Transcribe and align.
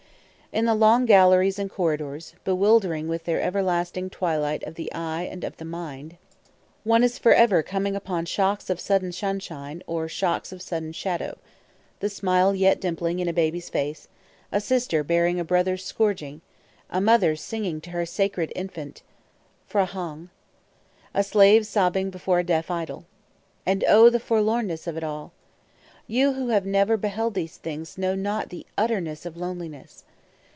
In 0.53 0.65
the 0.65 0.75
long 0.75 1.05
galleries 1.05 1.57
and 1.57 1.69
corridors, 1.69 2.35
bewildering 2.43 3.07
with 3.07 3.23
their 3.23 3.41
everlasting 3.41 4.09
twilight 4.09 4.61
of 4.63 4.75
the 4.75 4.91
eye 4.91 5.21
and 5.21 5.45
of 5.45 5.55
the 5.55 5.63
mind, 5.63 6.17
one 6.83 7.05
is 7.05 7.17
forever 7.17 7.63
coming 7.63 7.95
upon 7.95 8.25
shocks 8.25 8.69
of 8.69 8.77
sudden 8.77 9.13
sunshine 9.13 9.81
or 9.87 10.09
shocks 10.09 10.51
of 10.51 10.61
sudden 10.61 10.91
shadow, 10.91 11.37
the 12.01 12.09
smile 12.09 12.53
yet 12.53 12.81
dimpling 12.81 13.19
in 13.19 13.29
a 13.29 13.31
baby's 13.33 13.69
face, 13.69 14.09
a 14.51 14.59
sister 14.59 15.05
bearing 15.05 15.39
a 15.39 15.45
brother's 15.45 15.85
scourging; 15.85 16.41
a 16.89 16.99
mother 16.99 17.33
singing 17.37 17.79
to 17.79 17.91
her 17.91 18.05
"sacred 18.05 18.51
infant," 18.53 19.03
[Footnote: 19.67 19.85
P'hra 19.85 19.95
ong.] 19.95 20.29
a 21.13 21.23
slave 21.23 21.65
sobbing 21.65 22.09
before 22.09 22.39
a 22.39 22.43
deaf 22.43 22.69
idol. 22.69 23.05
And 23.65 23.85
O, 23.87 24.09
the 24.09 24.19
forlornness 24.19 24.85
of 24.85 24.97
it 24.97 25.03
all! 25.05 25.31
You 26.07 26.33
who 26.33 26.49
have 26.49 26.65
never 26.65 26.97
beheld 26.97 27.35
these 27.35 27.55
things 27.55 27.97
know 27.97 28.15
not 28.15 28.49
the 28.49 28.65
utterness 28.77 29.25
of 29.25 29.37
loneliness. 29.37 30.03